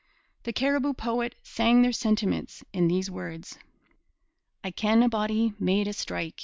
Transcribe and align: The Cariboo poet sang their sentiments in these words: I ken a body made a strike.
The 0.45 0.51
Cariboo 0.51 0.95
poet 0.95 1.35
sang 1.43 1.83
their 1.83 1.91
sentiments 1.91 2.63
in 2.73 2.87
these 2.87 3.11
words: 3.11 3.59
I 4.63 4.71
ken 4.71 5.03
a 5.03 5.09
body 5.09 5.53
made 5.59 5.87
a 5.87 5.93
strike. 5.93 6.39